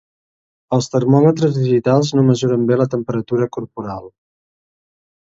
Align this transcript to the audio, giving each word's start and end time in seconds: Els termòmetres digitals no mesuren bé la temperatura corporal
Els 0.77 0.87
termòmetres 0.93 1.53
digitals 1.59 2.09
no 2.19 2.23
mesuren 2.29 2.63
bé 2.71 2.79
la 2.81 2.87
temperatura 2.95 3.49
corporal 3.59 4.09